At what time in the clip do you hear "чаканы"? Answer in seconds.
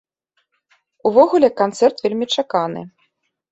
2.35-2.81